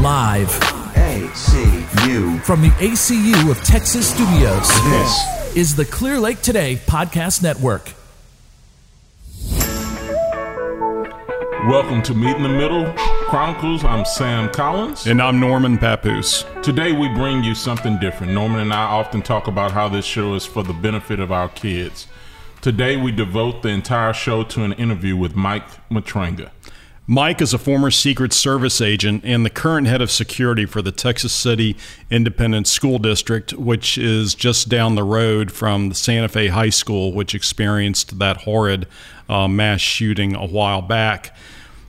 [0.00, 0.48] Live
[0.94, 2.40] ACU.
[2.40, 4.66] from the ACU of Texas Studios.
[4.84, 7.92] This is the Clear Lake Today Podcast Network.
[11.68, 12.90] Welcome to Meet in the Middle
[13.28, 13.84] Chronicles.
[13.84, 15.06] I'm Sam Collins.
[15.06, 16.46] And I'm Norman Papoose.
[16.62, 18.32] Today we bring you something different.
[18.32, 21.50] Norman and I often talk about how this show is for the benefit of our
[21.50, 22.06] kids.
[22.62, 26.48] Today we devote the entire show to an interview with Mike Matranga.
[27.10, 30.92] Mike is a former Secret Service agent and the current head of security for the
[30.92, 31.76] Texas City
[32.08, 37.12] Independent School District, which is just down the road from the Santa Fe High School,
[37.12, 38.86] which experienced that horrid
[39.28, 41.36] uh, mass shooting a while back.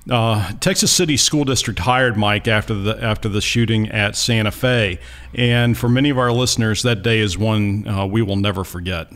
[0.09, 4.97] Uh, Texas City School District hired Mike after the after the shooting at Santa Fe,
[5.35, 9.13] and for many of our listeners, that day is one uh, we will never forget.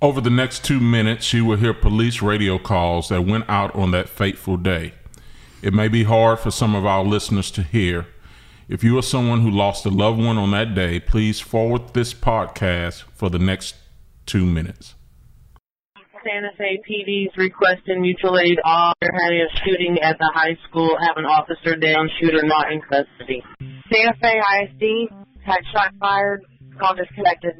[0.00, 3.90] Over the next two minutes, you will hear police radio calls that went out on
[3.90, 4.94] that fateful day.
[5.62, 8.06] It may be hard for some of our listeners to hear.
[8.66, 12.14] If you are someone who lost a loved one on that day, please forward this
[12.14, 13.74] podcast for the next
[14.24, 14.94] two minutes.
[16.24, 18.58] Santa Fe PD's requesting mutual aid.
[18.64, 20.96] All they're having a shooting at the high school.
[21.00, 23.42] Have an officer down, shooter not in custody.
[23.92, 25.12] Santa Fe ISD
[25.44, 26.42] had shot fired,
[26.78, 27.56] call disconnected.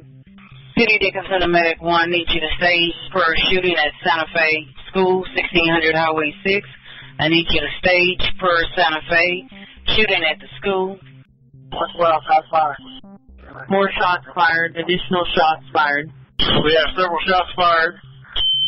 [0.77, 4.65] City Dickinson, a medic one, needs you to stay for a shooting at Santa Fe
[4.89, 6.67] School, 1600 Highway 6.
[7.21, 9.45] I need you to stage for Santa Fe
[9.93, 10.97] shooting at the school.
[11.69, 12.81] What's what else shots fired?
[13.69, 16.09] More shots fired, additional shots fired.
[16.65, 18.01] We have several shots fired,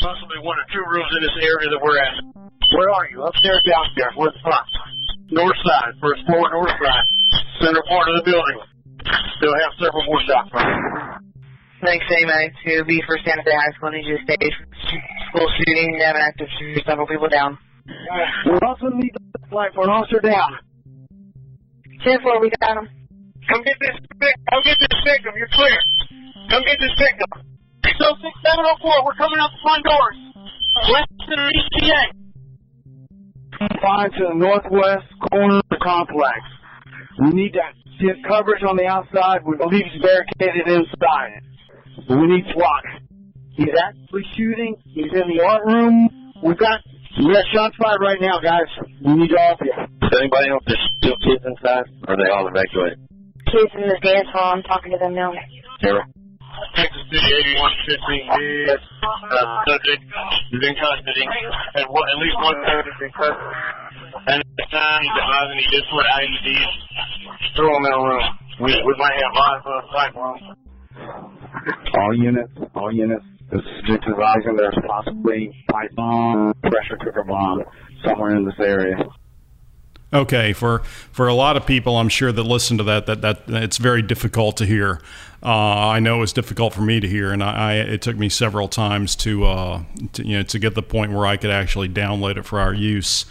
[0.05, 2.13] possibly one or two rooms in this area that we're at.
[2.77, 3.25] Where are you?
[3.25, 4.13] Upstairs, downstairs?
[4.21, 4.69] Where's the front?
[5.33, 7.05] North side, first floor, north side,
[7.57, 8.57] center part of the building.
[9.41, 11.25] Still have several more shots fired.
[11.81, 13.89] Thanks, AMA, to be for Santa Fe High School.
[13.89, 14.53] I need you to stage
[15.33, 15.97] school shooting.
[16.05, 17.57] Have an active shooter, several people down.
[17.87, 20.57] We also need the flight for an officer down.
[22.05, 22.87] 10-4, we got him.
[23.49, 25.75] Come get this vic- come get this victim, you're clear.
[26.49, 27.27] Come get this victim.
[27.83, 30.17] 60704, we're coming out the front doors.
[30.91, 32.01] West of the EPA.
[33.81, 36.39] Fine to the northwest corner of the complex.
[37.19, 37.61] We need to
[37.99, 39.41] get coverage on the outside.
[39.45, 41.43] We believe he's barricaded inside.
[42.09, 42.83] We need to SWAT.
[43.51, 44.75] He's actually shooting.
[44.85, 46.09] He's in the art room.
[46.43, 46.79] We've got
[47.17, 48.69] we got shots fired right now, guys.
[49.05, 49.73] We need all of you.
[50.01, 51.85] Does anybody know if there's still kids inside?
[52.07, 52.99] Or are they all evacuated?
[53.49, 54.53] Kids in the dance hall.
[54.53, 55.33] I'm talking to them now.
[55.81, 56.05] Sarah?
[56.75, 60.01] Texas City 8115 is uh, subject
[60.53, 63.57] is in custody, and what, at least one person is in custody.
[64.29, 66.71] And at the time he dies and he just put IEDs,
[67.57, 68.25] throw them in a room.
[68.61, 70.37] We, we might have live for a fight room.
[71.97, 73.25] all units, all units.
[73.53, 75.65] Is just advising there's possibly
[75.95, 77.63] bomb, pressure cooker bomb
[78.03, 78.97] somewhere in this area.
[80.13, 80.79] Okay, for
[81.11, 84.01] for a lot of people, I'm sure that listen to that, that that it's very
[84.01, 85.01] difficult to hear.
[85.41, 88.15] Uh, I know it was difficult for me to hear, and I, I it took
[88.15, 89.83] me several times to, uh,
[90.13, 92.73] to you know to get the point where I could actually download it for our
[92.73, 93.25] use.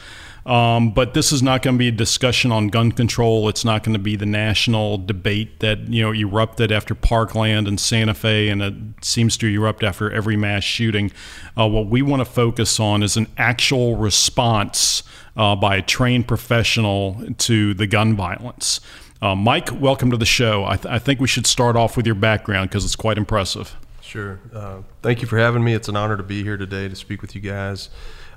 [0.44, 3.48] Um, but this is not going to be a discussion on gun control.
[3.48, 7.78] It's not going to be the national debate that you know erupted after Parkland and
[7.78, 11.12] Santa Fe, and it seems to erupt after every mass shooting.
[11.56, 15.04] Uh, what we want to focus on is an actual response
[15.36, 18.81] uh, by a trained professional to the gun violence.
[19.20, 20.64] Uh, Mike, welcome to the show.
[20.64, 23.76] I, th- I think we should start off with your background because it's quite impressive.
[24.00, 24.41] Sure.
[24.52, 25.75] Uh, thank you for having me.
[25.75, 27.88] It's an honor to be here today to speak with you guys.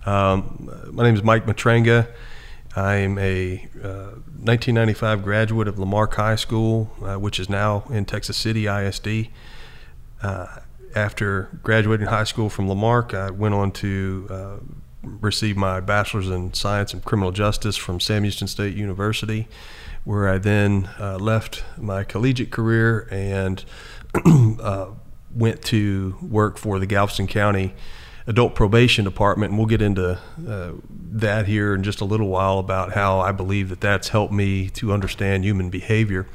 [0.05, 2.07] Um, my name is Mike Matranga.
[2.75, 8.05] I'm a uh, 1995 graduate of La Marque High School, uh, which is now in
[8.05, 9.29] Texas City ISD.
[10.21, 10.59] Uh,
[10.95, 14.55] after graduating high school from La Marque, I went on to uh,
[15.01, 19.47] receive my bachelor's in science and criminal justice from Sam Houston State University,
[20.03, 23.65] where I then uh, left my collegiate career and
[24.25, 24.91] uh,
[25.33, 27.73] went to work for the Galveston County
[28.27, 29.51] Adult Probation Department.
[29.51, 33.31] And we'll get into uh, that here in just a little while about how I
[33.31, 36.27] believe that that's helped me to understand human behavior.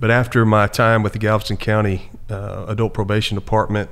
[0.00, 3.90] But after my time with the Galveston County uh, Adult Probation Department,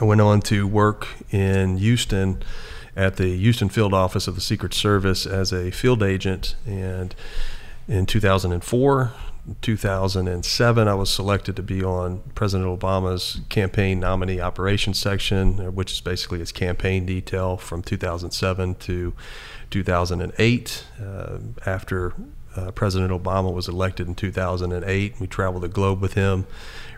[0.00, 2.42] I went on to work in Houston
[2.96, 6.56] at the Houston field office of the Secret Service as a field agent.
[6.66, 7.14] And
[7.86, 9.12] in 2004,
[9.62, 16.00] 2007, I was selected to be on President Obama's campaign nominee operations section, which is
[16.00, 19.14] basically his campaign detail from 2007 to
[19.70, 20.84] 2008.
[21.02, 22.14] Uh, after
[22.56, 25.20] uh, President Obama was elected in 2008.
[25.20, 26.46] We traveled the globe with him.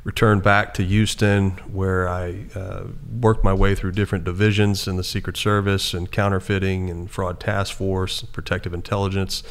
[0.05, 2.85] Returned back to Houston, where I uh,
[3.21, 7.75] worked my way through different divisions in the Secret Service and counterfeiting and fraud task
[7.77, 9.43] force, protective intelligence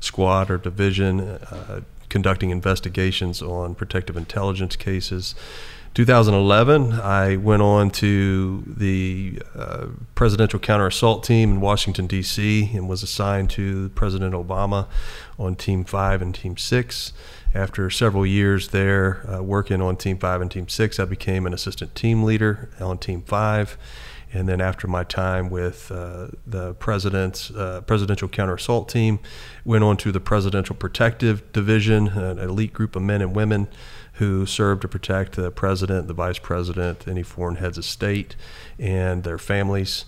[0.00, 5.34] squad or division, uh, conducting investigations on protective intelligence cases.
[5.94, 12.88] 2011, I went on to the uh, presidential counter assault team in Washington, D.C., and
[12.88, 14.86] was assigned to President Obama
[15.38, 17.12] on Team 5 and Team 6.
[17.54, 21.54] After several years there uh, working on Team 5 and Team 6, I became an
[21.54, 23.78] assistant team leader on Team 5.
[24.32, 29.20] And then after my time with uh, the president's uh, presidential counter assault team,
[29.64, 33.68] went on to the presidential protective division, an elite group of men and women
[34.14, 38.34] who serve to protect the president, the vice president, any foreign heads of state,
[38.78, 40.04] and their families.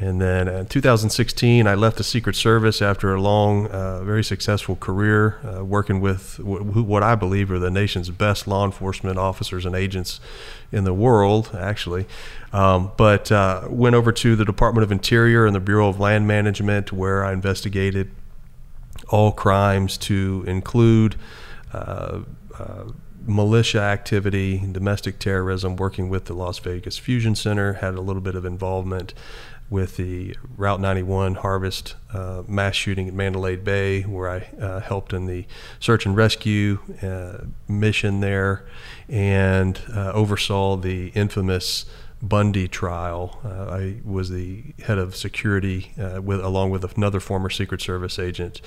[0.00, 4.76] And then in 2016, I left the Secret Service after a long, uh, very successful
[4.76, 9.66] career uh, working with w- what I believe are the nation's best law enforcement officers
[9.66, 10.20] and agents
[10.70, 12.06] in the world, actually.
[12.52, 16.28] Um, but uh, went over to the Department of Interior and the Bureau of Land
[16.28, 18.12] Management, where I investigated
[19.08, 21.16] all crimes to include
[21.72, 22.20] uh,
[22.56, 22.84] uh,
[23.26, 28.34] militia activity, domestic terrorism, working with the Las Vegas Fusion Center, had a little bit
[28.34, 29.12] of involvement
[29.70, 35.12] with the Route 91 harvest uh, mass shooting at Mandalay Bay, where I uh, helped
[35.12, 35.46] in the
[35.78, 38.66] search and rescue uh, mission there
[39.08, 41.84] and uh, oversaw the infamous
[42.22, 43.40] Bundy trial.
[43.44, 48.18] Uh, I was the head of security uh, with, along with another former Secret Service
[48.18, 48.60] agent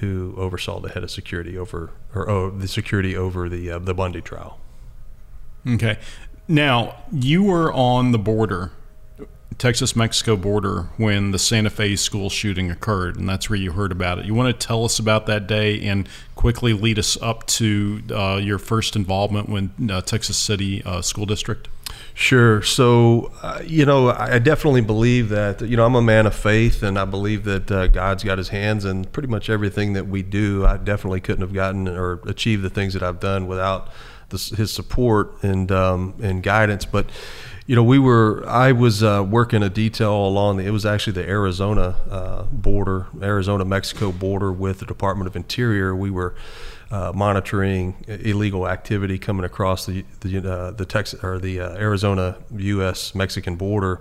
[0.00, 4.20] who oversaw the head of security over or oh, the security over the the Bundy
[4.20, 4.60] trial.
[5.66, 5.98] Okay.
[6.46, 8.72] Now, you were on the border,
[9.58, 13.90] Texas Mexico border, when the Santa Fe school shooting occurred, and that's where you heard
[13.90, 14.24] about it.
[14.24, 18.36] You want to tell us about that day and quickly lead us up to uh,
[18.36, 21.66] your first involvement with uh, Texas City uh, School District?
[22.14, 22.62] Sure.
[22.62, 26.82] So, uh, you know, I definitely believe that, you know, I'm a man of faith
[26.84, 30.22] and I believe that uh, God's got his hands in pretty much everything that we
[30.22, 30.66] do.
[30.66, 33.88] I definitely couldn't have gotten or achieved the things that I've done without
[34.30, 36.84] his support and, um, and guidance.
[36.84, 37.10] But,
[37.68, 41.12] you know, we were, I was uh, working a detail along the, it was actually
[41.12, 45.94] the Arizona uh, border, Arizona Mexico border with the Department of Interior.
[45.94, 46.34] We were,
[46.90, 52.38] uh, monitoring illegal activity coming across the the, uh, the Texas or the uh, Arizona
[52.56, 53.14] U.S.
[53.14, 54.00] Mexican border,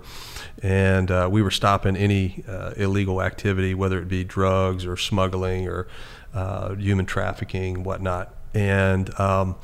[0.64, 2.46] and uh, we were stopping any
[2.78, 5.90] illegal activity, whether it be drugs or smuggling or
[6.80, 8.34] human trafficking, whatnot.
[8.54, 9.58] And um,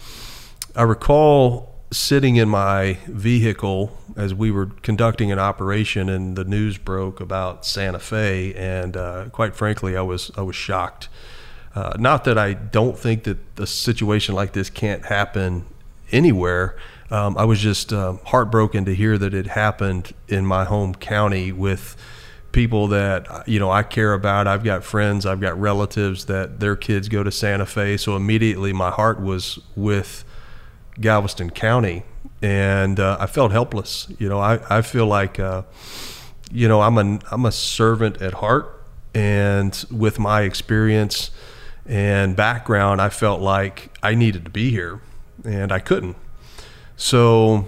[0.75, 6.77] I recall sitting in my vehicle as we were conducting an operation, and the news
[6.77, 11.09] broke about Santa Fe, and quite frankly, I was I was shocked.
[11.75, 15.65] Uh, not that I don't think that a situation like this can't happen
[16.11, 16.77] anywhere.
[17.09, 21.51] Um, I was just um, heartbroken to hear that it happened in my home county
[21.51, 21.95] with
[22.51, 24.47] people that you know I care about.
[24.47, 28.71] I've got friends, I've got relatives that their kids go to Santa Fe, so immediately
[28.73, 30.23] my heart was with
[30.99, 32.03] Galveston County,
[32.41, 34.07] and uh, I felt helpless.
[34.19, 35.63] You know, I, I feel like uh,
[36.51, 41.31] you know I'm a I'm a servant at heart, and with my experience
[41.85, 45.01] and background, I felt like I needed to be here
[45.43, 46.15] and I couldn't.
[46.95, 47.65] So,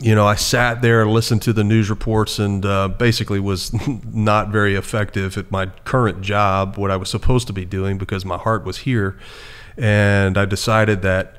[0.00, 3.72] you know, I sat there and listened to the news reports and uh, basically was
[4.04, 8.24] not very effective at my current job, what I was supposed to be doing because
[8.24, 9.18] my heart was here.
[9.76, 11.36] And I decided that,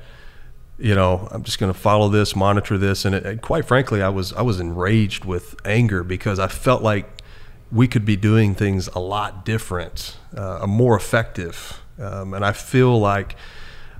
[0.78, 3.04] you know, I'm just going to follow this, monitor this.
[3.04, 6.82] And, it, and quite frankly, I was, I was enraged with anger because I felt
[6.82, 7.22] like
[7.70, 11.80] we could be doing things a lot different, uh, more effective.
[11.98, 13.36] Um, and I feel like,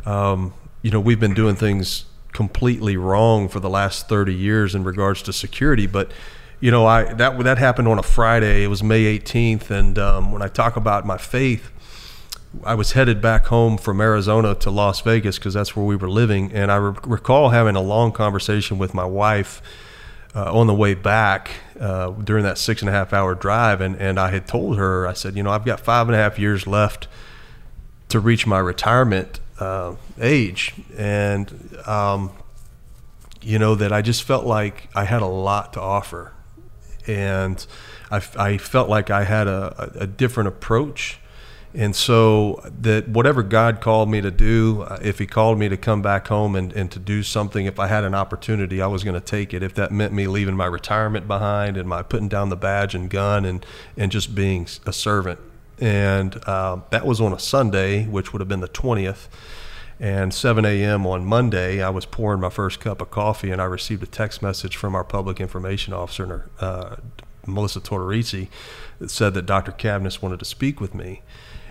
[0.04, 4.85] um, you know, we've been doing things completely wrong for the last 30 years in
[4.85, 5.87] regards to security.
[5.87, 6.11] But,
[6.61, 8.64] you know, I that that happened on a Friday.
[8.64, 11.71] It was May 18th, and um, when I talk about my faith,
[12.63, 16.11] I was headed back home from Arizona to Las Vegas because that's where we were
[16.11, 19.61] living, and I re- recall having a long conversation with my wife
[20.35, 23.97] uh, on the way back uh, during that six and a half hour drive, and,
[23.97, 26.39] and I had told her, I said, you know, I've got five and a half
[26.39, 27.09] years left
[28.09, 32.31] to reach my retirement uh, age, and um,
[33.41, 36.33] you know that I just felt like I had a lot to offer,
[37.07, 37.65] and
[38.11, 41.19] I, I felt like I had a, a different approach
[41.75, 45.76] and so that whatever God called me to do, uh, if He called me to
[45.76, 49.02] come back home and, and to do something, if I had an opportunity, I was
[49.02, 49.62] going to take it.
[49.62, 53.11] If that meant me leaving my retirement behind and my putting down the badge and
[53.11, 53.66] gun and
[53.97, 55.40] and just being a servant
[55.81, 59.28] and uh, that was on a Sunday, which would have been the twentieth.
[60.00, 61.07] And 7 a.m.
[61.07, 64.43] on Monday, I was pouring my first cup of coffee, and I received a text
[64.43, 66.97] message from our public information officer, uh,
[67.47, 68.49] Melissa Tortorici,
[68.99, 69.71] that said that Dr.
[69.71, 71.23] Cavness wanted to speak with me.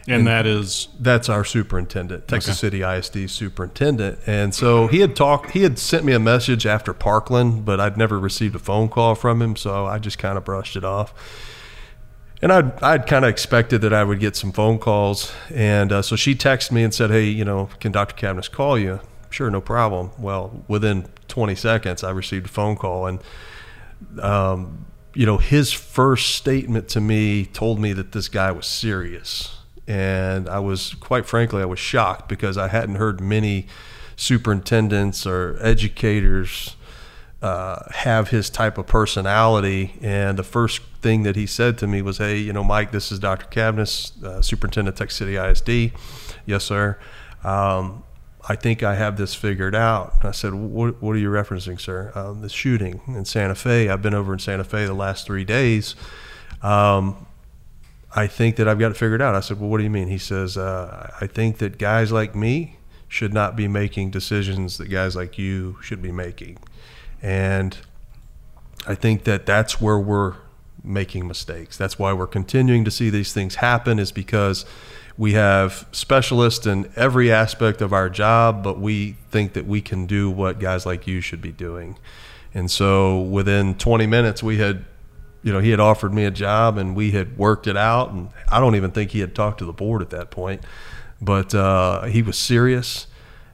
[0.07, 4.19] And that is That's our superintendent, Texas City ISD superintendent.
[4.25, 7.97] And so he had talked, he had sent me a message after Parkland, but I'd
[7.97, 11.13] never received a phone call from him, so I just kind of brushed it off.
[12.41, 15.31] And I'd, I'd kind of expected that I would get some phone calls.
[15.49, 18.15] And uh, so she texted me and said, Hey, you know, can Dr.
[18.15, 18.99] Cavness call you?
[19.29, 20.11] Sure, no problem.
[20.19, 23.07] Well, within 20 seconds, I received a phone call.
[23.07, 23.19] And,
[24.19, 29.62] um, you know, his first statement to me told me that this guy was serious.
[29.87, 33.67] And I was, quite frankly, I was shocked because I hadn't heard many
[34.15, 36.75] superintendents or educators
[37.41, 39.95] uh, have his type of personality.
[40.01, 43.11] And the first thing that he said to me was, "Hey, you know, Mike, this
[43.11, 43.47] is Dr.
[43.47, 45.91] Cavness, uh, Superintendent of Texas City ISD."
[46.45, 46.97] Yes, sir.
[47.43, 48.03] Um,
[48.47, 50.23] I think I have this figured out.
[50.23, 53.89] I said, "What, what are you referencing, sir?" Um, the shooting in Santa Fe.
[53.89, 55.95] I've been over in Santa Fe the last three days.
[56.61, 57.27] Um,
[58.15, 59.35] I think that I've got it figured out.
[59.35, 62.35] I said, "Well, what do you mean?" He says, uh, "I think that guys like
[62.35, 62.77] me
[63.07, 66.57] should not be making decisions that guys like you should be making."
[67.21, 67.77] And
[68.85, 70.35] I think that that's where we're
[70.83, 71.77] making mistakes.
[71.77, 74.65] That's why we're continuing to see these things happen is because
[75.17, 80.05] we have specialists in every aspect of our job, but we think that we can
[80.05, 81.97] do what guys like you should be doing.
[82.53, 84.85] And so within 20 minutes, we had,
[85.43, 88.11] you know, he had offered me a job and we had worked it out.
[88.11, 90.61] And I don't even think he had talked to the board at that point,
[91.21, 93.07] but uh, he was serious.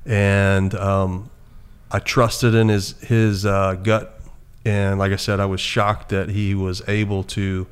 [0.05, 1.29] And um,
[1.91, 4.19] I trusted in his his uh, gut,
[4.65, 7.67] and like I said, I was shocked that he was able to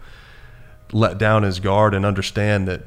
[0.91, 2.81] let down his guard and understand that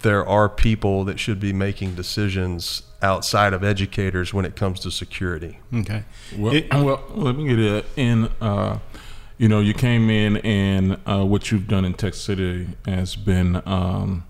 [0.00, 4.90] there are people that should be making decisions outside of educators when it comes to
[4.90, 5.58] security.
[5.74, 6.04] okay.
[6.36, 8.28] Well, It- well, let me get it in.
[8.40, 8.78] Uh,
[9.40, 13.62] you know, you came in, and uh, what you've done in Texas City has been
[13.64, 14.26] um,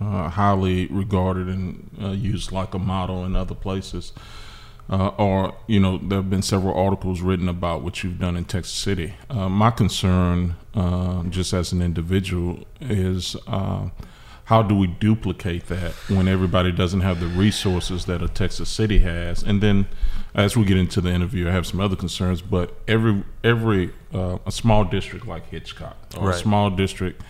[0.00, 4.12] uh, highly regarded and uh, used like a model in other places.
[4.90, 8.44] Uh, or, you know, there have been several articles written about what you've done in
[8.44, 9.14] Texas City.
[9.30, 13.88] Uh, my concern, uh, just as an individual, is uh,
[14.44, 18.98] how do we duplicate that when everybody doesn't have the resources that a Texas City
[18.98, 19.42] has?
[19.42, 19.86] And then,
[20.34, 22.42] as we get into the interview, I have some other concerns.
[22.42, 26.34] But every every uh, a small district like Hitchcock or Right.
[26.34, 27.22] a small district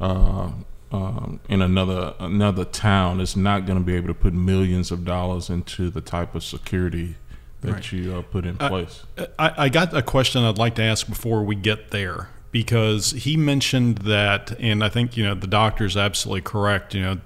[0.00, 0.50] uh,
[0.92, 5.04] um, in another another town is not going to be able to put millions of
[5.04, 7.16] dollars into the type of security
[7.62, 7.92] that Right.
[7.92, 9.02] you uh, put in place.
[9.38, 13.36] I, I got a question I'd like to ask before we get there because he
[13.36, 16.94] mentioned that, and I think you know the doctor is absolutely correct.
[16.94, 17.18] You know,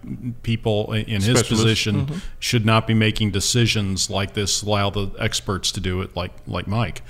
[0.43, 2.21] people in his position Mhm.
[2.39, 4.63] should not be making decisions like this.
[4.63, 7.03] Allow the experts to do it, like like Mike.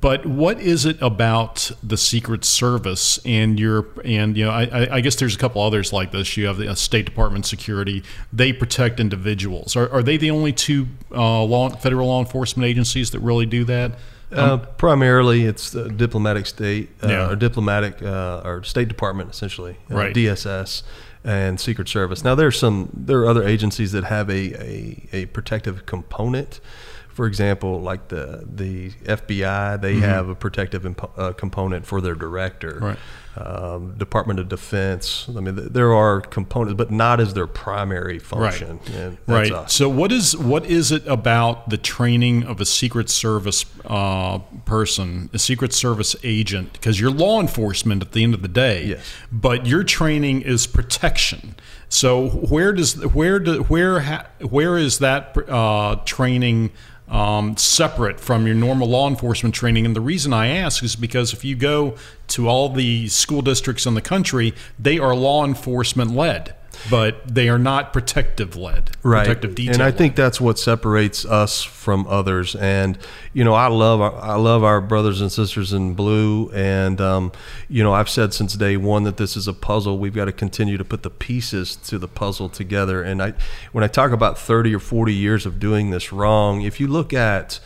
[0.00, 4.88] But what is it about the Secret Service and your and you know I, I-
[4.96, 6.36] I guess there's a couple others like this.
[6.36, 9.74] You have the uh, State Department security; they protect individuals.
[9.74, 13.64] Are, are they the only two uh, law, federal law enforcement agencies that really do
[13.64, 13.98] that?
[14.30, 17.30] Uh, primarily, it's the diplomatic state uh, Yeah.
[17.30, 20.14] or diplomatic uh, or State Department, essentially, uh, Right.
[20.14, 20.82] DSS
[21.24, 22.22] and Secret Service.
[22.24, 26.60] Now, there's some there are other agencies that have a, a, a protective component.
[27.08, 30.00] For example, like the the FBI, they Mhm.
[30.02, 32.78] have a protective impo- uh, component for their director.
[32.80, 32.98] Right.
[33.40, 35.28] Um, Department of Defense.
[35.28, 38.80] I mean, th- there are components, but not as their primary function.
[39.26, 39.52] Right.
[39.52, 39.72] us.
[39.72, 45.30] So what is what is it about the training of a Secret Service uh, person,
[45.32, 46.72] a Secret Service agent?
[46.72, 49.12] Because you're law enforcement at the end of the day, Yes.
[49.30, 51.54] but your training is protection.
[51.88, 56.70] So where does where do where ha, where is that uh, training?
[57.10, 59.86] Um, separate from your normal law enforcement training.
[59.86, 61.96] And the reason I ask is because if you go
[62.28, 66.54] to all the school districts in the country, they are law enforcement led,
[66.90, 68.90] but they are not protective led.
[69.02, 69.74] right Protective detail.
[69.74, 72.98] and i think that's what separates us from others and
[73.32, 77.32] you know i love our, i love our brothers and sisters in blue and um,
[77.68, 80.32] you know i've said since day one that this is a puzzle we've got to
[80.32, 83.32] continue to put the pieces to the puzzle together and i
[83.72, 87.12] when i talk about 30 or 40 years of doing this wrong if you look
[87.12, 87.60] at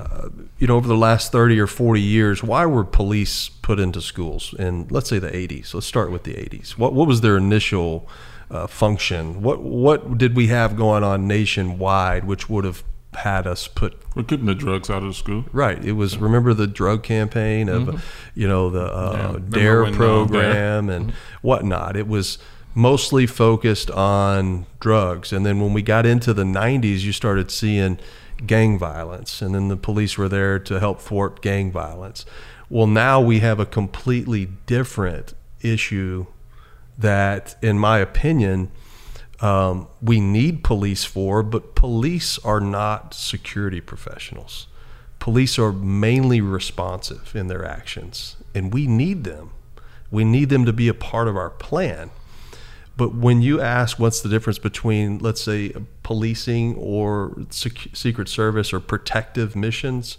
[0.00, 0.28] uh,
[0.58, 4.54] you know, over the last 30 or 40 years, why were police put into schools
[4.58, 5.74] in, let's say, the 80s?
[5.74, 6.72] Let's start with the 80s.
[6.72, 8.08] What, what was their initial
[8.50, 9.42] uh, function?
[9.42, 12.82] What, what did we have going on nationwide which would have
[13.14, 15.44] had us put We're keeping the drugs out of the school.
[15.52, 15.84] Right.
[15.84, 18.00] It was remember the drug campaign of Mhm.
[18.34, 21.14] you know the uh, Dare when, uh, program Dare- and Mhm.
[21.42, 21.96] whatnot.
[21.96, 22.38] It was
[22.72, 25.32] mostly focused on drugs.
[25.32, 27.98] And then when we got into the 90s, you started seeing
[28.46, 32.24] gang violence, and then the police were there to help thwart gang violence.
[32.68, 36.26] Well, now we have a completely different issue
[37.00, 38.70] that, in my opinion,
[39.40, 44.66] um, we need police for, but police are not security professionals.
[45.18, 49.50] Police are mainly responsive in their actions, and we need them.
[50.10, 52.10] We need them to be a part of our plan.
[52.96, 58.72] But when you ask what's the difference between, let's say, policing or sec- Secret Service
[58.74, 60.18] or protective missions,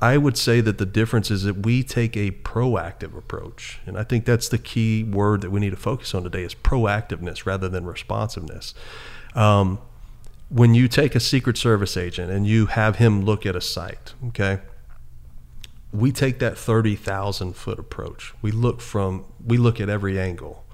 [0.00, 3.80] I would say that the difference is that we take a proactive approach.
[3.84, 6.54] And I think that's the key word that we need to focus on today is
[6.54, 8.74] proactiveness rather than responsiveness.
[9.34, 9.80] Um,
[10.50, 14.14] when you take a Secret Service agent and you have him look at a site,
[14.28, 14.60] okay,
[15.92, 18.34] we take that 30,000 foot approach.
[18.40, 20.64] We look from, we look at every angle.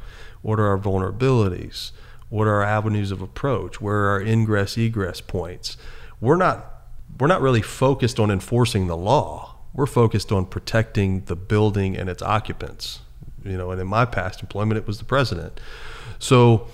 [0.42, 1.92] What are our vulnerabilities?
[2.28, 3.80] What are our avenues of approach?
[3.80, 5.76] Where are our ingress egress points?
[6.20, 6.73] We're not
[7.18, 9.56] we're not really focused on enforcing the law.
[9.72, 13.00] We're focused on protecting the building and its occupants.
[13.44, 15.60] You know, and in my past employment, it was the president.
[16.18, 16.68] So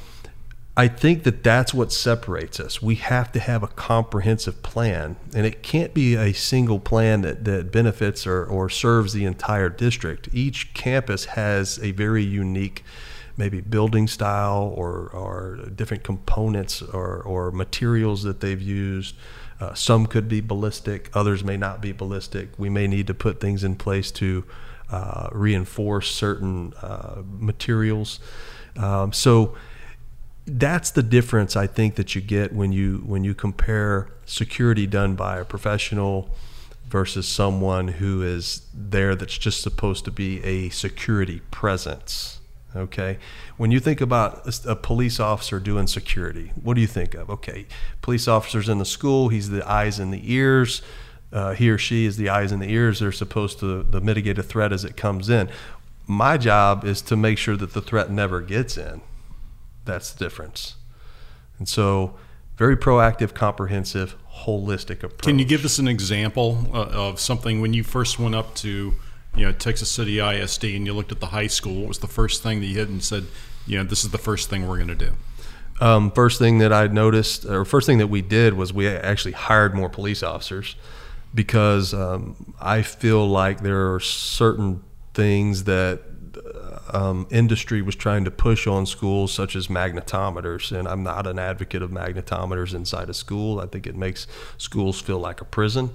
[0.77, 2.81] I think that that's what separates us.
[2.81, 7.45] We have to have a comprehensive plan, and it can't be a single plan that,
[7.45, 10.29] that benefits or, or serves the entire district.
[10.33, 12.85] Each campus has a very unique
[13.37, 19.17] maybe building style or, or different components or, or materials that they've used.
[19.61, 22.49] Uh, some could be ballistic, others may not be ballistic.
[22.59, 24.45] We may need to put things in place to
[24.91, 28.21] uh, reinforce certain uh, materials.
[28.77, 29.55] Um, so
[30.47, 35.15] that's the difference I think that you get when you when you compare security done
[35.15, 36.31] by a professional
[36.89, 42.40] versus someone who is there that's just supposed to be a security presence.
[42.75, 43.19] Okay.
[43.57, 47.29] When you think about a police officer doing security, what do you think of?
[47.29, 47.67] Okay.
[48.01, 50.83] Police officers in the school, he's the eyes and the ears.
[51.33, 53.01] Uh, he or she is the eyes and the ears.
[53.01, 55.49] They're supposed to, to mitigate a threat as it comes in.
[56.07, 59.01] My job is to make sure that the threat never gets in.
[59.85, 60.75] That's the difference.
[61.59, 62.17] And so,
[62.57, 65.23] very proactive, comprehensive, holistic approach.
[65.23, 68.95] Can you give us an example uh, of something when you first went up to
[69.37, 72.07] you know Texas City ISD and you looked at the high school, what was the
[72.07, 73.27] first thing that you hit and said,
[73.67, 75.13] you know, this is the first thing we're going to do?
[75.81, 79.33] Um, first thing that I noticed, or first thing that we did was we actually
[79.33, 80.77] hired more police officers
[81.35, 84.83] because um, I feel like there are certain
[85.15, 86.03] things that
[86.93, 90.77] um, industry was trying to push on schools, such as magnetometers.
[90.77, 93.61] And I'm not an advocate of magnetometers inside a school.
[93.61, 94.27] I think it makes
[94.59, 95.91] schools feel like a prison.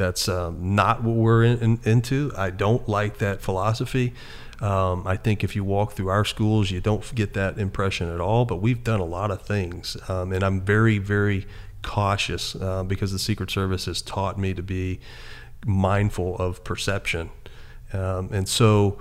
[0.00, 2.32] That's um, not what we're in, in, into.
[2.34, 4.14] I don't like that philosophy.
[4.62, 8.18] Um, I think if you walk through our schools, you don't get that impression at
[8.18, 8.46] all.
[8.46, 11.46] But we've done a lot of things, um, and I'm very, very
[11.82, 15.00] cautious uh, because the Secret Service has taught me to be
[15.66, 17.28] mindful of perception,
[17.92, 18.98] um, and so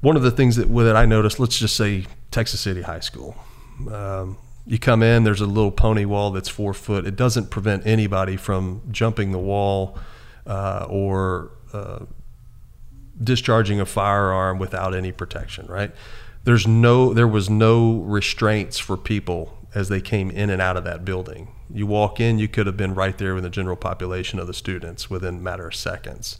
[0.00, 3.36] one of the things that that I noticed, let's just say Texas City High School.
[4.70, 7.04] You come in, there's a little pony wall that's four foot.
[7.04, 9.98] It doesn't prevent anybody from jumping the wall
[10.46, 12.04] uh, or uh,
[13.20, 15.90] discharging a firearm without any protection, right?
[16.44, 20.84] There's no, there was no restraints for people as they came in and out of
[20.84, 21.48] that building.
[21.74, 24.54] You walk in, you could have been right there with the general population of the
[24.54, 26.38] students within a matter of seconds.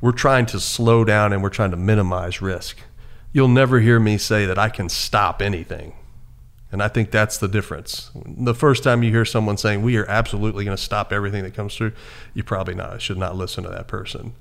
[0.00, 2.78] We're trying to slow down and we're trying to minimize risk.
[3.32, 5.94] You'll never hear me say that I can stop anything.
[6.72, 8.10] And I think that's the difference.
[8.26, 11.54] The first time you hear someone saying, We are absolutely going to stop everything that
[11.54, 11.92] comes through,
[12.34, 14.34] you probably not should not listen to that person.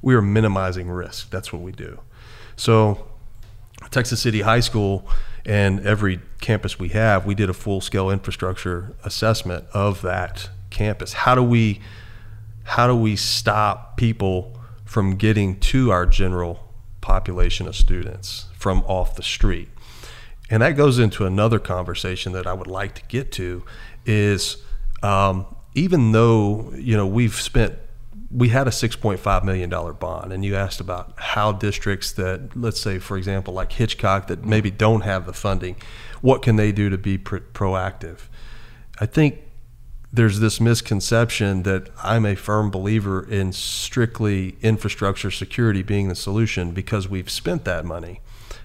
[0.00, 1.30] We are minimizing risk.
[1.30, 2.00] That's what we do.
[2.56, 3.06] So,
[3.90, 5.06] Texas City High School
[5.44, 11.12] and every campus we have, we did a full scale infrastructure assessment of that campus.
[11.12, 11.80] How do we
[12.64, 19.16] how do we stop people from getting to our general population of students from off
[19.16, 19.68] the street?
[20.52, 23.64] And that goes into another conversation that I would like to get to
[24.04, 24.58] is
[25.02, 27.74] um, even though you know we've spent
[28.30, 32.78] we had a 6.5 million dollar bond and you asked about how districts that let's
[32.78, 35.74] say for example like Hitchcock that maybe don't have the funding
[36.20, 38.28] what can they do to be pro- proactive?
[39.00, 39.38] I think
[40.12, 46.72] there's this misconception that I'm a firm believer in strictly infrastructure security being the solution
[46.72, 48.20] because we've spent that money.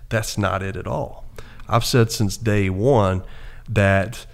[0.09, 1.26] That's not it at all
[1.67, 3.23] I've said since day one
[3.69, 4.25] that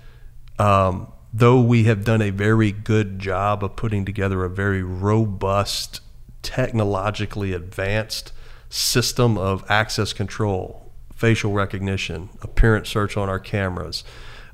[0.59, 6.01] um, though we have done a very good job of putting together a very robust,
[6.41, 8.31] technologically advanced
[8.69, 14.03] system of access control, facial recognition, appearance search on our cameras,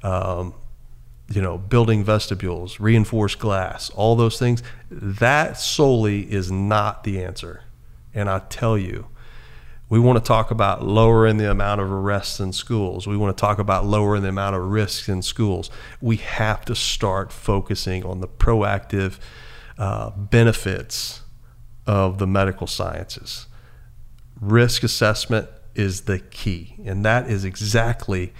[0.03, 0.53] um,
[1.31, 7.63] you know, building vestibules, reinforced glass, all those things, that solely is not the answer.
[8.13, 9.07] And I tell you,
[9.89, 13.07] we want to talk about lowering the amount of arrests in schools.
[13.07, 15.69] We want to talk about lowering the amount of risks in schools.
[15.99, 19.17] We have to start focusing on the proactive
[19.77, 21.21] uh, benefits
[21.87, 23.47] of the medical sciences.
[24.39, 28.31] Risk assessment is the key, and that is exactly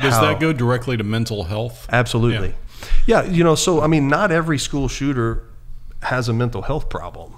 [0.00, 1.86] Does how- that go directly to mental health?
[1.90, 2.54] Absolutely.
[3.06, 3.24] Yeah.
[3.24, 5.42] you know, so I mean, not every school shooter
[6.02, 7.34] has a mental health problem,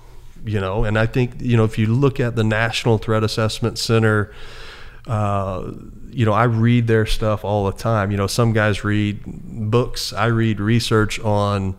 [0.46, 3.78] you know, and I think, you know, if you look at the National Threat Assessment
[3.78, 4.32] Center,
[5.06, 5.72] uh,
[6.10, 8.10] you know, I read their stuff all the time.
[8.10, 11.76] You know, some guys read books, I read research on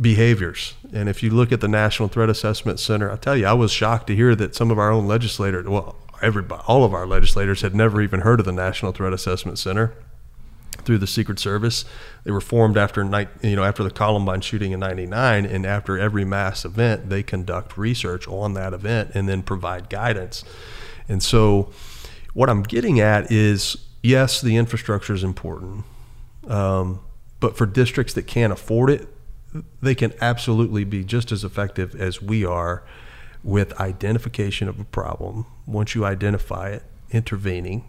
[0.00, 0.74] behaviors.
[0.92, 3.72] And if you look at the National Threat Assessment Center, I tell you, I was
[3.72, 7.62] shocked to hear that some of our own legislators, well, everybody, all of our legislators
[7.62, 9.94] had never even heard of the National Threat Assessment Center
[10.78, 11.84] through the Secret Service.
[12.24, 15.98] They were formed after night, you know, after the Columbine shooting in '99, and after
[15.98, 20.44] every mass event, they conduct research on that event and then provide guidance.
[21.08, 21.72] And so,
[22.34, 25.84] what I'm getting at is, yes, the infrastructure is important,
[26.46, 27.00] um,
[27.40, 29.08] but for districts that can't afford it,
[29.80, 32.82] they can absolutely be just as effective as we are
[33.42, 35.46] with identification of a problem.
[35.66, 37.84] Once you identify it, intervening,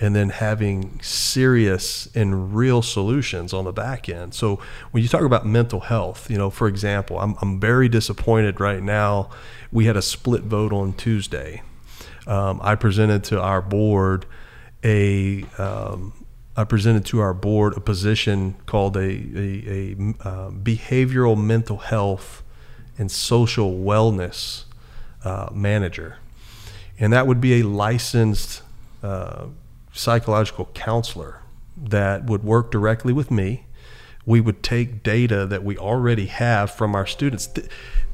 [0.00, 4.32] and then having serious and real solutions on the back end.
[4.32, 4.60] So
[4.92, 8.82] when you talk about mental health, you know, for example, I'm, I'm very disappointed right
[8.82, 9.30] now.
[9.72, 11.62] We had a split vote on Tuesday.
[12.26, 14.26] Um, I presented to our board
[14.84, 16.12] a um,
[16.56, 22.42] I presented to our board a position called a, a, a uh, behavioral mental health
[22.98, 24.64] and social wellness
[25.24, 26.18] uh, manager.
[26.98, 28.62] And that would be a licensed
[29.04, 29.46] uh,
[29.98, 31.42] psychological counselor
[31.76, 33.66] that would work directly with me.
[34.24, 37.48] We would take data that we already have from our students.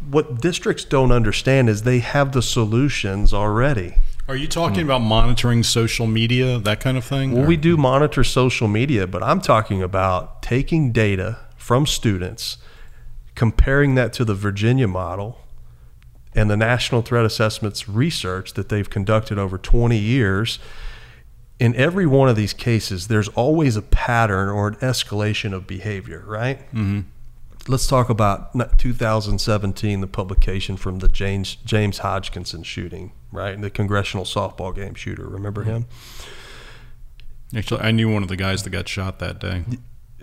[0.09, 3.97] What districts don't understand is they have the solutions already.
[4.27, 7.33] Are you talking about monitoring social media, that kind of thing?
[7.33, 12.57] Well, or- we do monitor social media, but I'm talking about taking data from students,
[13.35, 15.41] comparing that to the Virginia model
[16.35, 20.59] and the National Threat Assessments research that they've conducted over 20 years.
[21.61, 26.25] In every one of these cases, there's always a pattern or an escalation of behavior,
[26.27, 26.59] right?
[26.73, 27.01] Mm-hmm.
[27.67, 33.59] Let's talk about 2017, the publication from the James James Hodgkinson shooting, right?
[33.59, 35.27] The congressional softball game shooter.
[35.27, 35.87] Remember him?
[37.57, 39.65] Actually, I knew one of the guys that got shot that day.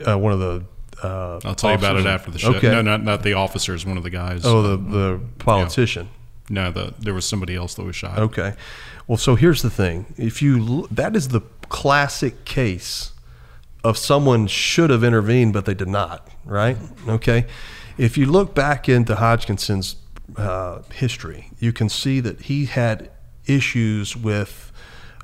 [0.05, 0.65] uh, one of the.
[1.01, 2.53] Uh, I'll tell you about it after the show.
[2.55, 2.69] Okay.
[2.69, 3.85] No, not not the officers.
[3.85, 4.45] One of the guys.
[4.45, 6.09] Oh, the the politician.
[6.51, 8.19] No, the there was somebody else that was shot.
[8.19, 8.53] Okay.
[9.07, 10.13] Well, so here's the thing.
[10.17, 13.13] If you that is the classic case
[13.83, 16.77] of someone should have intervened but they did not, right?
[17.07, 17.45] Okay.
[17.97, 19.95] If you look back into Hodgkinson's
[20.35, 23.09] uh, history, you can see that he had
[23.45, 24.71] issues with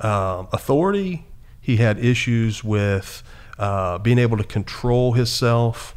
[0.01, 1.25] um, authority.
[1.61, 3.21] He had issues with
[3.59, 5.93] uh, being able to control himself,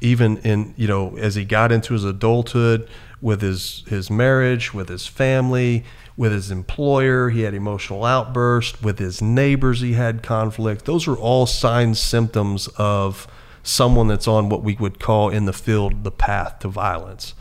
[0.00, 2.88] even in you know as he got into his adulthood
[3.22, 5.84] with his his marriage, with his family,
[6.16, 7.30] with his employer.
[7.30, 9.80] He had emotional outbursts with his neighbors.
[9.80, 10.84] He had conflict.
[10.84, 13.26] Those are all signs, symptoms of
[13.62, 17.34] someone that's on what we would call in the field the path to violence.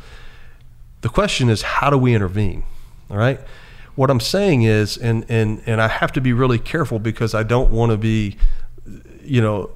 [1.01, 2.63] The question is, how do we intervene?
[3.09, 3.39] All right.
[3.95, 7.43] What I'm saying is, and and and I have to be really careful because I
[7.43, 8.37] don't want to be,
[9.21, 9.71] you know,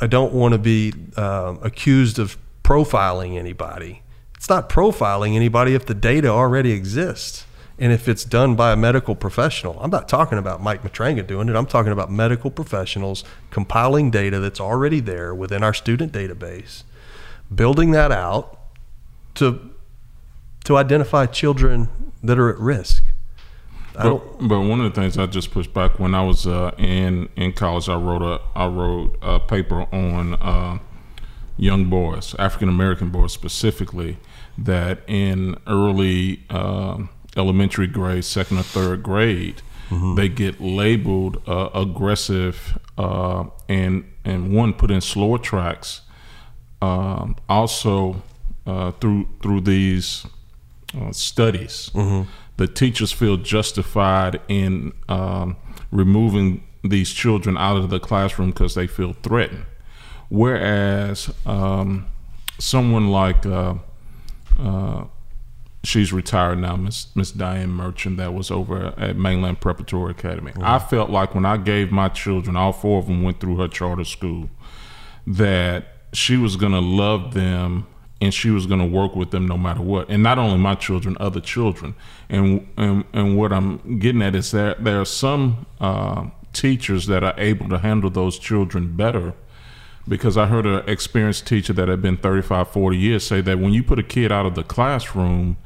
[0.00, 4.02] I don't want to be um, accused of profiling anybody.
[4.38, 7.44] It's not profiling anybody if the data already exists
[7.76, 9.76] and if it's done by a medical professional.
[9.80, 11.56] I'm not talking about Mike Matranga doing it.
[11.56, 16.84] I'm talking about medical professionals compiling data that's already there within our student database,
[17.52, 18.58] building that out
[19.34, 19.70] to
[20.64, 21.88] to identify children
[22.22, 23.04] that are at risk.
[23.94, 27.28] But, but one of the things I just pushed back when I was uh, in
[27.34, 30.78] in college, I wrote a I wrote a paper on uh,
[31.56, 34.18] young boys, African American boys specifically,
[34.58, 36.98] that in early uh,
[37.36, 39.62] elementary grade, second or third grade,
[40.16, 46.02] they get labeled uh, aggressive uh, and and one put in slower tracks.
[46.82, 48.22] Um, also,
[48.66, 50.26] uh, through through these
[50.94, 51.90] uh, studies,
[52.58, 55.56] the teachers feel justified in um,
[55.90, 59.64] removing these children out of the classroom because they feel threatened.
[60.28, 62.06] Whereas um,
[62.58, 63.74] someone like uh,
[64.58, 65.04] uh,
[65.84, 70.52] she's retired now, Miss Miss Diane Merchant, that was over at Mainland Preparatory Academy.
[70.60, 73.68] I felt like when I gave my children, all four of them went through her
[73.68, 74.50] charter school,
[75.26, 77.86] that she was going to love them
[78.20, 80.08] and she was going to work with them no matter what.
[80.08, 81.94] And not only my children, other children.
[82.28, 87.22] And and, and what I'm getting at is that there are some uh, teachers that
[87.22, 89.34] are able to handle those children better
[90.08, 93.72] because I heard an experienced teacher that had been 35, 40 years say that when
[93.72, 95.56] you put a kid out of the classroom,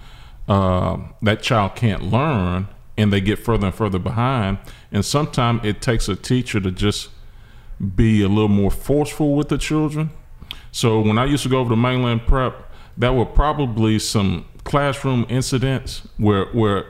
[0.48, 4.58] uh, that child can't learn and they get further and further behind.
[4.90, 7.08] And sometimes it takes a teacher to just
[7.96, 10.10] be a little more forceful with the children.
[10.72, 15.26] So when I used to go over to mainland prep, there were probably some classroom
[15.28, 16.86] incidents where where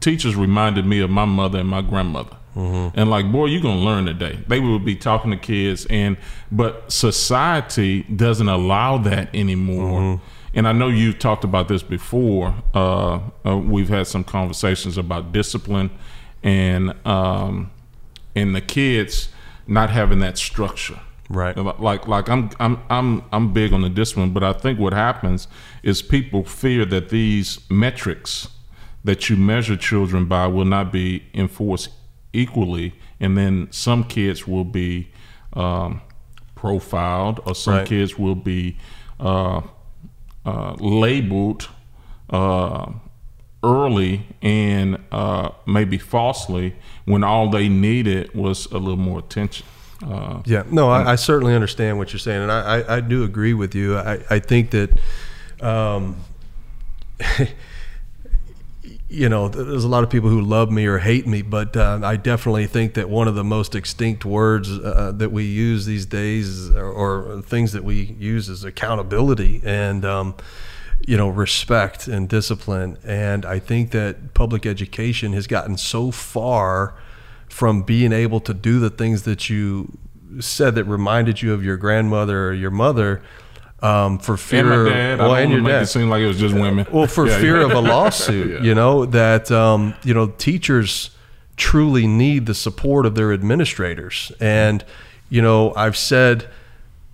[0.00, 2.36] teachers reminded me of my mother and my grandmother.
[2.54, 4.38] And like, boy, you're gonna learn today.
[4.46, 6.16] They would be talking to kids, and
[6.50, 10.20] but society doesn't allow that anymore.
[10.54, 12.54] And I know you've talked about this before.
[12.74, 15.90] Uh, uh, we've had some conversations about discipline,
[16.42, 17.70] and um,
[18.34, 19.30] and the kids
[19.66, 21.00] not having that structure.
[21.30, 21.56] Right.
[21.56, 25.48] Like like I'm I'm I'm I'm big on the discipline, but I think what happens
[25.82, 28.48] is people fear that these metrics
[29.04, 31.88] that you measure children by will not be enforced
[32.32, 35.08] equally, and then some kids will be
[35.54, 36.00] um,
[36.54, 37.86] profiled, or some Right.
[37.86, 38.76] kids will be
[39.20, 39.60] uh,
[40.46, 41.68] uh, labeled
[42.30, 42.90] uh,
[43.62, 49.66] early and uh, maybe falsely when all they needed was a little more attention.
[50.04, 53.22] Uh, Yeah, no, I, I certainly understand what you're saying, and I, I, I do
[53.22, 53.96] agree with you.
[53.98, 54.90] I, I think that,
[55.60, 56.16] um,
[59.12, 62.00] you know, there's a lot of people who love me or hate me, but uh,
[62.02, 66.06] I definitely think that one of the most extinct words uh, that we use these
[66.06, 70.04] days, or, or things that we use, is accountability and.
[70.04, 70.34] Um,
[71.04, 72.96] you know, respect and discipline.
[73.02, 76.94] And I think that public education has gotten so far
[77.48, 79.98] from being able to do the things that you
[80.38, 83.20] said that reminded you of your grandmother or your mother
[83.82, 85.18] um, for fear and my dad.
[85.18, 85.82] well, I and your want to make dad.
[85.82, 86.86] it seem like it was just women.
[86.90, 87.64] Well, for Yeah, fear yeah.
[87.66, 88.62] of a lawsuit, Yeah.
[88.62, 91.10] you know, that, um, you know, teachers
[91.56, 94.32] truly need the support of their administrators.
[94.40, 94.84] And,
[95.28, 96.46] you know, I've said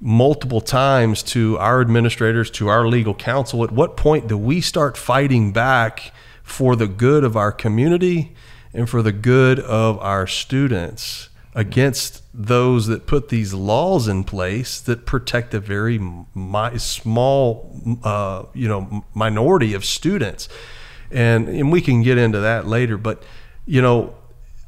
[0.01, 4.97] multiple times to our administrators, to our legal counsel, at what point do we start
[4.97, 8.35] fighting back for the good of our community
[8.73, 14.81] and for the good of our students against those that put these laws in place
[14.83, 16.01] that protect a very
[16.77, 20.49] small, uh, you know, minority of students,
[21.11, 22.97] and and we can get into that later.
[22.97, 23.25] But
[23.67, 24.15] you know,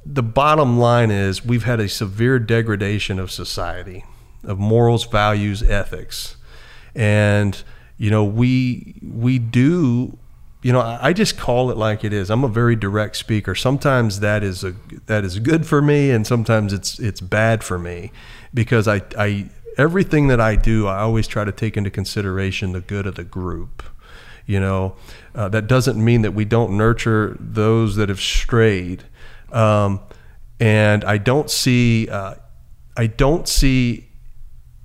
[0.05, 4.05] the bottom line is we've had a severe degradation of society,
[4.43, 6.37] of morals, values, ethics,
[6.97, 7.63] and
[7.99, 10.19] you know we we do
[10.63, 12.31] you know I just call it like it is.
[12.31, 13.55] I'm a very direct speaker.
[13.55, 14.75] Sometimes that is a
[15.07, 18.13] that is good for me, and sometimes it's it's bad for me
[18.53, 22.81] because I I everything that I do I always try to take into consideration the
[22.81, 23.83] good of the group.
[24.47, 24.97] You know,
[25.35, 29.05] uh, that doesn't mean that we don't nurture those that have strayed.
[29.53, 30.01] Um,
[30.59, 32.35] and I don't see, uh,
[32.97, 34.09] I don't see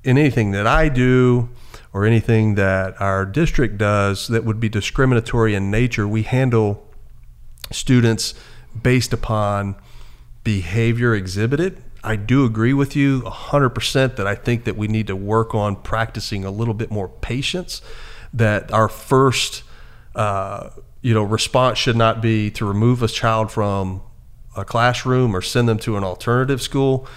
[0.03, 1.49] in anything that I do
[1.95, 6.05] or anything that our district does that would be discriminatory in nature.
[6.05, 6.85] We handle
[7.71, 8.33] students
[8.83, 9.77] based upon
[10.43, 11.81] behavior exhibited.
[12.03, 15.77] I do agree with you 100% that I think that we need to work on
[15.77, 17.81] practicing a little bit more patience.
[18.33, 19.63] That our first,
[20.15, 24.01] uh, you know, response should not be to remove a child from
[24.53, 27.07] a classroom or send them to an alternative school.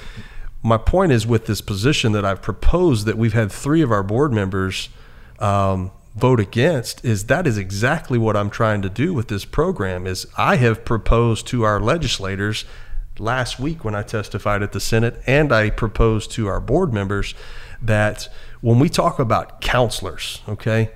[0.63, 4.03] My point is with this position that I've proposed that we've had three of our
[4.03, 4.89] board members
[5.39, 10.07] um, vote against is that is exactly what I'm trying to do with this program
[10.07, 12.65] is I have proposed to our legislators
[13.19, 17.35] last week when I testified at the Senate and I proposed to our board members
[17.81, 18.29] that
[18.61, 20.91] when we talk about counselors, okay,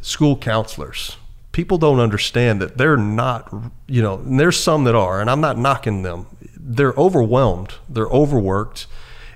[0.00, 1.16] school counselors,
[1.52, 3.52] people don't understand that they're not,
[3.86, 6.26] you know, and there's some that are, and I'm not knocking them.
[6.62, 8.86] They're overwhelmed, they're overworked.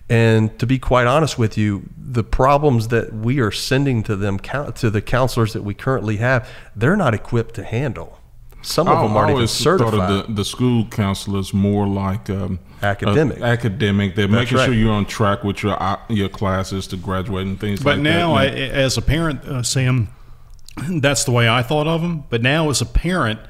[0.08, 4.38] And to be quite honest with you, the problems that we are sending to them,
[4.38, 8.18] to the counselors that we currently have, they're not equipped to handle.
[8.60, 9.92] Some of I them aren't even always certified.
[9.92, 13.40] Thought of the, the school counselors more like um, Academic.
[13.40, 14.14] uh, academic.
[14.14, 14.66] They're making right.
[14.66, 18.02] sure you're on track with your uh, your classes to graduate and things But like
[18.02, 18.56] now, I, that.
[18.56, 20.08] as a parent, uh, Sam,
[21.00, 22.24] that's the way I thought of them.
[22.30, 23.40] But now, as a parent,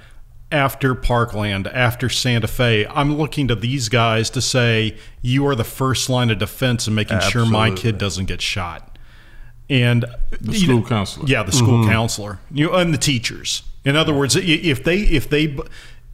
[0.54, 5.64] after Parkland, after Santa Fe, I'm looking to these guys to say, you are the
[5.64, 8.96] first line of defense in making sure my kid doesn't get shot.
[9.68, 10.04] and
[10.40, 11.26] The you know- school counselor.
[11.26, 12.38] Yeah, the school counselor.
[12.52, 13.62] You know, and the teachers.
[13.84, 15.58] In other words, if they if they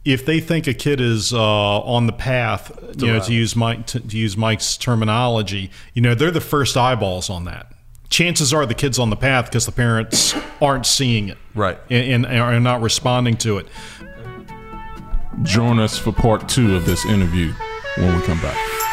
[0.03, 1.39] if they think a kid is uh,
[1.81, 6.15] on the path, you know, to use Mike to, to use Mike's terminology, you know,
[6.15, 7.71] they're the first eyeballs on that.
[8.09, 11.77] Chances are the kid's on the path because the parents aren't seeing it, Right.
[11.89, 13.67] and, and are not responding to it.
[15.43, 17.53] Join us for part two of this interview
[17.97, 18.90] when we come back.